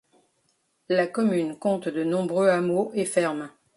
[0.89, 3.51] La commune compte de nombreux hameaux et fermes.